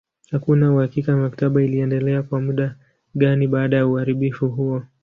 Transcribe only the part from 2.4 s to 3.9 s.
muda gani baada ya